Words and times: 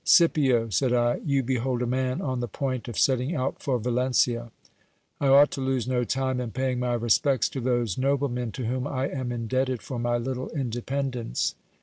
Scipio, 0.03 0.69
said 0.69 0.93
I, 0.93 1.17
you 1.23 1.43
behold 1.43 1.83
a 1.83 1.85
man 1.85 2.21
on 2.23 2.39
the 2.39 2.47
point 2.47 2.87
of 2.87 2.97
setting 2.97 3.35
out 3.35 3.61
for 3.61 3.77
Valencia. 3.77 4.49
I 5.19 5.27
ought 5.27 5.51
to 5.51 5.61
lose 5.61 5.87
no 5.87 6.03
time 6.03 6.41
in 6.41 6.49
paying 6.49 6.79
my 6.79 6.93
respects 6.95 7.47
to 7.49 7.61
those 7.61 7.99
noblemen 7.99 8.51
to 8.53 8.65
whom 8.65 8.87
I 8.87 9.07
am 9.09 9.31
indebted 9.31 9.83
for 9.83 9.99
my 9.99 10.17
little 10.17 10.49
independence. 10.55 11.53